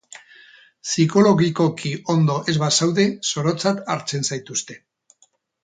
Psikologikoki 0.87 1.91
ondo 2.15 2.39
ez 2.53 2.57
bazaude 2.65 3.07
zorotzat 3.35 3.85
hartzen 3.97 4.27
zaituzte 4.33 4.83